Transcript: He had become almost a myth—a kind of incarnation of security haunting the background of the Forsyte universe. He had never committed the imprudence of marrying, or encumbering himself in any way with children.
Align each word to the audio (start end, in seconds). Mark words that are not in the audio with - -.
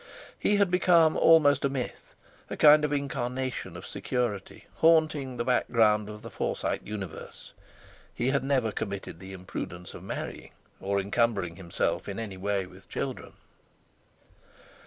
He 0.39 0.55
had 0.55 0.71
become 0.71 1.15
almost 1.15 1.63
a 1.63 1.69
myth—a 1.69 2.57
kind 2.57 2.83
of 2.83 2.91
incarnation 2.91 3.77
of 3.77 3.85
security 3.85 4.65
haunting 4.77 5.37
the 5.37 5.45
background 5.45 6.09
of 6.09 6.23
the 6.23 6.31
Forsyte 6.31 6.81
universe. 6.83 7.53
He 8.11 8.29
had 8.31 8.43
never 8.43 8.71
committed 8.71 9.19
the 9.19 9.31
imprudence 9.31 9.93
of 9.93 10.01
marrying, 10.01 10.53
or 10.79 10.99
encumbering 10.99 11.57
himself 11.57 12.09
in 12.09 12.17
any 12.17 12.35
way 12.37 12.65
with 12.65 12.89
children. 12.89 13.33